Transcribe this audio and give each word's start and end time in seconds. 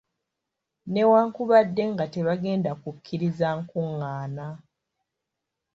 Newankubadde 0.93 1.83
nga 1.91 2.05
tebagenda 2.13 2.71
kukkiriza 2.81 3.47
nkungaana. 3.61 4.47